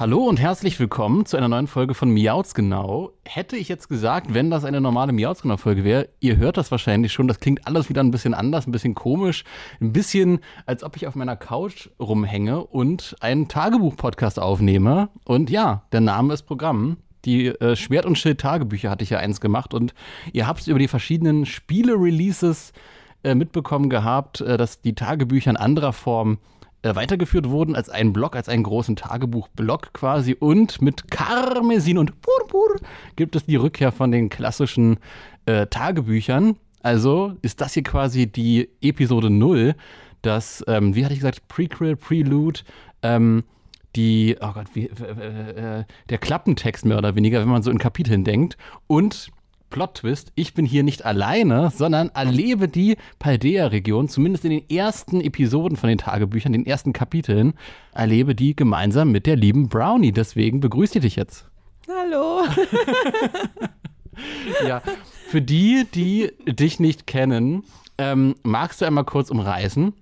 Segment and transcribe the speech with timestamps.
[0.00, 3.10] Hallo und herzlich willkommen zu einer neuen Folge von Miauts genau.
[3.26, 6.70] Hätte ich jetzt gesagt, wenn das eine normale Miauts genau Folge wäre, ihr hört das
[6.70, 9.44] wahrscheinlich schon, das klingt alles wieder ein bisschen anders, ein bisschen komisch,
[9.78, 15.10] ein bisschen als ob ich auf meiner Couch rumhänge und einen Tagebuch-Podcast aufnehme.
[15.26, 16.96] Und ja, der Name ist Programm.
[17.26, 19.92] Die äh, Schwert- und Schild-Tagebücher hatte ich ja eins gemacht und
[20.32, 22.72] ihr habt es über die verschiedenen Spiele-Releases
[23.22, 26.38] äh, mitbekommen gehabt, äh, dass die Tagebücher in anderer Form
[26.82, 30.36] äh, weitergeführt wurden als einen Blog, als einen großen Tagebuch-Blog quasi.
[30.38, 32.76] Und mit Karmesin und Purpur
[33.16, 34.98] gibt es die Rückkehr von den klassischen
[35.46, 36.56] äh, Tagebüchern.
[36.82, 39.74] Also ist das hier quasi die Episode 0,
[40.22, 42.60] das, ähm, wie hatte ich gesagt, Prequel, Prelude,
[43.02, 43.44] ähm,
[43.96, 48.24] die, oh Gott, wie, äh, der Klappentext mehr oder weniger, wenn man so in Kapiteln
[48.24, 48.56] denkt.
[48.86, 49.30] Und
[49.70, 55.76] Plot-Twist, ich bin hier nicht alleine, sondern erlebe die Paldea-Region, zumindest in den ersten Episoden
[55.76, 57.54] von den Tagebüchern, den ersten Kapiteln,
[57.92, 60.12] erlebe die gemeinsam mit der lieben Brownie.
[60.12, 61.46] Deswegen begrüße ich dich jetzt.
[61.88, 62.42] Hallo.
[64.66, 64.82] ja,
[65.28, 67.64] für die, die dich nicht kennen,
[67.98, 69.94] ähm, magst du einmal kurz umreißen,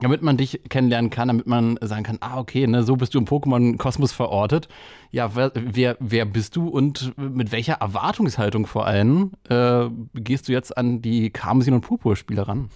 [0.00, 3.18] damit man dich kennenlernen kann, damit man sagen kann, ah, okay, ne, so bist du
[3.18, 4.68] im Pokémon-Kosmos verortet.
[5.12, 10.52] Ja, wer, wer, wer, bist du und mit welcher Erwartungshaltung vor allem äh, gehst du
[10.52, 12.70] jetzt an die Karmesin und Purpur-Spiele ran?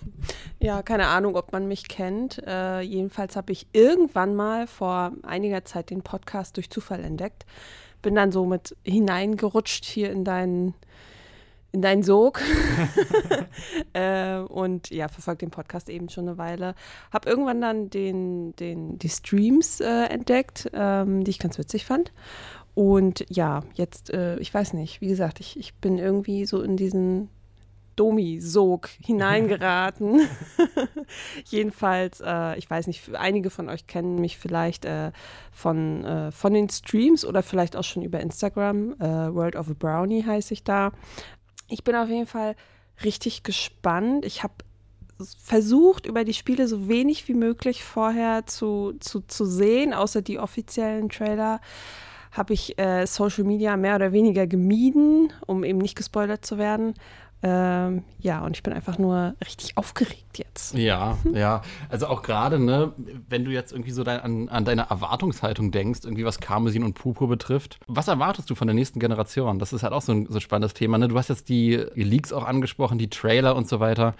[0.60, 2.41] Ja, keine Ahnung, ob man mich kennt.
[2.47, 7.47] Äh, jedenfalls habe ich irgendwann mal vor einiger Zeit den Podcast durch Zufall entdeckt.
[8.00, 10.75] Bin dann so mit hineingerutscht hier in deinen
[11.73, 12.41] in deinen Sog
[13.93, 16.75] äh, und ja, verfolgt den Podcast eben schon eine Weile.
[17.12, 22.12] Hab irgendwann dann den, den, die Streams äh, entdeckt, ähm, die ich ganz witzig fand.
[22.75, 26.77] Und ja, jetzt, äh, ich weiß nicht, wie gesagt, ich, ich bin irgendwie so in
[26.77, 27.29] diesen
[27.97, 30.29] Domi-Sog hineingeraten.
[31.45, 35.11] Jedenfalls, äh, ich weiß nicht, einige von euch kennen mich vielleicht äh,
[35.50, 38.93] von, äh, von den Streams oder vielleicht auch schon über Instagram.
[39.00, 40.93] Äh, World of a Brownie heiße ich da.
[41.69, 42.56] Ich bin auf jeden Fall
[43.05, 44.25] richtig gespannt.
[44.25, 44.55] Ich habe
[45.43, 50.39] versucht, über die Spiele so wenig wie möglich vorher zu, zu, zu sehen, außer die
[50.39, 51.61] offiziellen Trailer
[52.31, 56.95] habe ich äh, Social Media mehr oder weniger gemieden, um eben nicht gespoilert zu werden.
[57.43, 60.75] Ähm, ja, und ich bin einfach nur richtig aufgeregt jetzt.
[60.75, 61.62] Ja, ja.
[61.88, 62.93] Also auch gerade, ne,
[63.28, 66.94] wenn du jetzt irgendwie so dein, an, an, deine Erwartungshaltung denkst, irgendwie was Karmesin und
[66.94, 69.59] Purpur betrifft, was erwartest du von der nächsten Generation?
[69.59, 70.99] Das ist halt auch so ein, so ein spannendes Thema.
[70.99, 71.09] Ne?
[71.09, 74.15] Du hast jetzt die, die Leaks auch angesprochen, die Trailer und so weiter,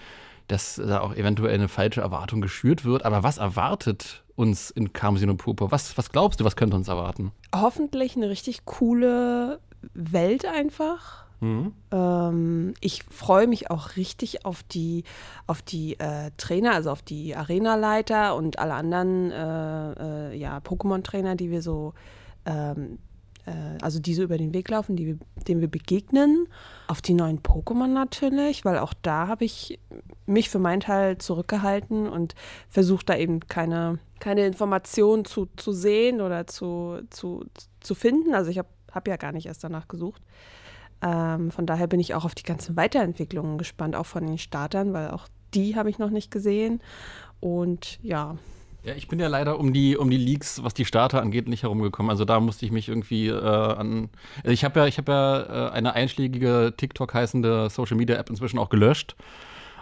[0.47, 3.05] dass da auch eventuell eine falsche Erwartung geschürt wird.
[3.05, 5.73] Aber was erwartet uns in Karmesin und Purpur?
[5.73, 7.33] Was, was glaubst du, was könnte uns erwarten?
[7.55, 9.59] Hoffentlich eine richtig coole
[9.95, 12.75] Welt einfach Mhm.
[12.81, 15.04] Ich freue mich auch richtig auf die,
[15.47, 21.37] auf die äh, Trainer, also auf die Arenaleiter und alle anderen äh, äh, ja, Pokémon-Trainer,
[21.37, 21.94] die wir so,
[22.44, 22.99] ähm,
[23.47, 26.49] äh, also die so über den Weg laufen, die wir, denen wir begegnen.
[26.88, 29.78] Auf die neuen Pokémon natürlich, weil auch da habe ich
[30.26, 32.34] mich für meinen Teil zurückgehalten und
[32.69, 37.44] versucht da eben keine, keine Informationen zu, zu sehen oder zu, zu,
[37.81, 38.34] zu finden.
[38.34, 40.22] Also ich habe hab ja gar nicht erst danach gesucht.
[41.03, 44.93] Ähm, von daher bin ich auch auf die ganzen Weiterentwicklungen gespannt, auch von den Startern,
[44.93, 46.81] weil auch die habe ich noch nicht gesehen.
[47.41, 48.37] Und ja.
[48.85, 51.63] Ja, ich bin ja leider um die, um die Leaks, was die Starter angeht, nicht
[51.63, 52.11] herumgekommen.
[52.11, 54.09] Also da musste ich mich irgendwie äh, an.
[54.45, 58.59] Ich habe ja, ich hab ja äh, eine einschlägige TikTok heißende Social Media App inzwischen
[58.59, 59.17] auch gelöscht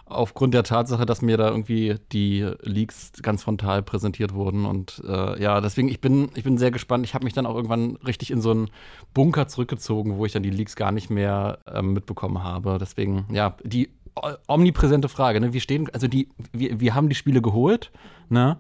[0.07, 4.65] aufgrund der Tatsache, dass mir da irgendwie die Leaks ganz frontal präsentiert wurden.
[4.65, 7.05] Und äh, ja, deswegen, ich bin, ich bin sehr gespannt.
[7.05, 8.71] Ich habe mich dann auch irgendwann richtig in so einen
[9.15, 12.79] Bunker zurückgezogen, wo ich dann die Leaks gar nicht mehr ähm, mitbekommen habe.
[12.81, 13.91] Deswegen, ja, die
[14.47, 15.53] omnipräsente Frage, ne?
[15.53, 17.91] Wir stehen, also die, wir, wir haben die Spiele geholt,
[18.29, 18.59] ne?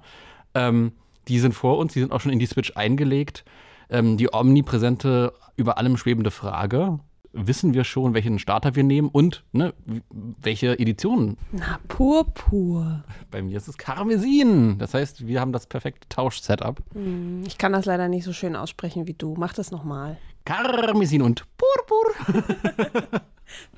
[0.54, 0.92] Ähm,
[1.28, 3.44] die sind vor uns, die sind auch schon in die Switch eingelegt.
[3.88, 6.98] Ähm, die omnipräsente, über allem schwebende Frage,
[7.36, 9.74] wissen wir schon, welchen Starter wir nehmen und ne,
[10.10, 11.36] welche Editionen.
[11.52, 13.04] Na, purpur.
[13.30, 14.78] Bei mir ist es Karmesin.
[14.78, 16.82] Das heißt, wir haben das perfekte Tausch-Setup.
[16.94, 19.34] Hm, ich kann das leider nicht so schön aussprechen wie du.
[19.36, 20.18] Mach das nochmal.
[20.44, 22.42] Karmesin und Purpur.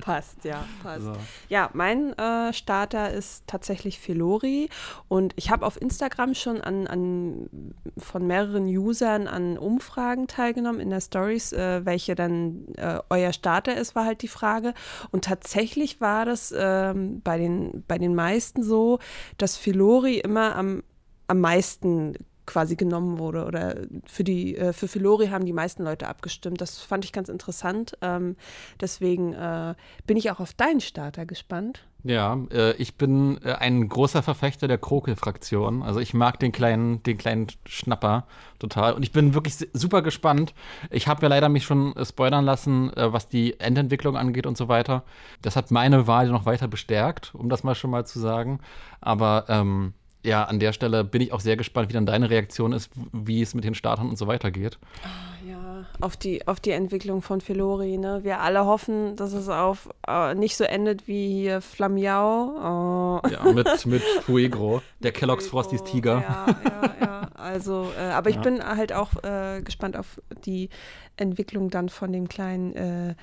[0.09, 1.05] passt, ja, passt.
[1.05, 1.13] So.
[1.51, 4.71] Ja, mein äh, Starter ist tatsächlich Filori
[5.09, 10.89] und ich habe auf Instagram schon an, an, von mehreren Usern an Umfragen teilgenommen in
[10.89, 14.73] der Stories, äh, welche dann äh, euer Starter ist, war halt die Frage.
[15.11, 19.01] Und tatsächlich war das ähm, bei, den, bei den meisten so,
[19.37, 20.85] dass Filori immer am,
[21.27, 22.15] am meisten
[22.49, 23.45] quasi genommen wurde.
[23.45, 26.61] Oder für die, äh, für Filori haben die meisten Leute abgestimmt.
[26.61, 27.97] Das fand ich ganz interessant.
[28.00, 28.37] Ähm,
[28.81, 29.75] deswegen äh,
[30.06, 31.85] bin ich auch auf deinen Starter gespannt.
[32.05, 35.83] Ja, äh, ich bin äh, ein großer Verfechter der Krokel-Fraktion.
[35.83, 38.27] Also ich mag den kleinen, den kleinen Schnapper
[38.59, 38.95] total.
[38.95, 40.55] Und ich bin wirklich super gespannt.
[40.91, 44.56] Ich habe ja leider mich schon äh, spoilern lassen, äh, was die Endentwicklung angeht und
[44.56, 45.03] so weiter.
[45.43, 48.61] Das hat meine Wahl noch weiter bestärkt, um das mal schon mal zu sagen.
[49.00, 49.93] Aber ähm,
[50.25, 53.41] ja, an der Stelle bin ich auch sehr gespannt, wie dann deine Reaktion ist, wie
[53.41, 54.79] es mit den Startern und so weiter geht.
[55.05, 57.99] Ah, ja, auf die, auf die Entwicklung von Filori.
[57.99, 58.20] Ne?
[58.25, 63.20] Wir alle hoffen, dass es auf äh, nicht so endet wie hier Flamiao.
[63.23, 63.29] Oh.
[63.29, 66.23] Ja, mit, mit Fuegro, der Kellogg's Frosties Tiger.
[66.29, 67.29] Ja, ja, ja.
[67.35, 68.43] Also, äh, aber ich ja.
[68.43, 70.69] bin halt auch äh, gespannt auf die
[71.17, 73.14] Entwicklung dann von dem kleinen äh,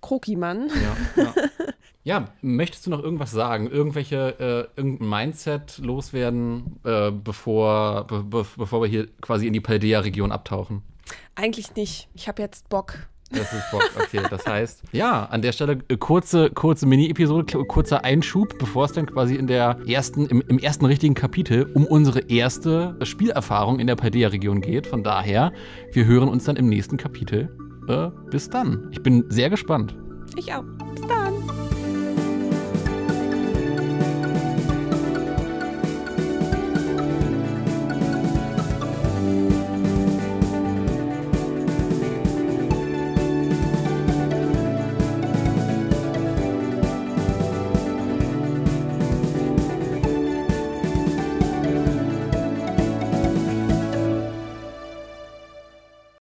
[0.00, 0.68] Krokimann.
[1.16, 1.34] Ja, ja.
[2.08, 3.70] ja, möchtest du noch irgendwas sagen?
[3.70, 10.32] Irgendwelche, äh, irgendein Mindset loswerden, äh, bevor, be bevor wir hier quasi in die Paldea-Region
[10.32, 10.80] abtauchen?
[11.34, 12.08] Eigentlich nicht.
[12.14, 12.94] Ich habe jetzt Bock.
[13.30, 14.22] Das ist Bock, okay.
[14.30, 19.04] Das heißt, ja, an der Stelle äh, kurze, kurze Mini-Episode, kurzer Einschub, bevor es dann
[19.04, 23.96] quasi in der ersten, im, im ersten richtigen Kapitel um unsere erste Spielerfahrung in der
[23.96, 24.86] Paldea-Region geht.
[24.86, 25.52] Von daher,
[25.92, 27.54] wir hören uns dann im nächsten Kapitel
[27.86, 28.88] äh, bis dann.
[28.92, 29.94] Ich bin sehr gespannt.
[30.36, 30.64] Ich auch.
[30.94, 31.77] Bis dann.